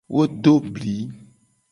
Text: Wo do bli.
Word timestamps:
Wo 0.11 0.21
do 0.43 0.55
bli. 0.73 0.95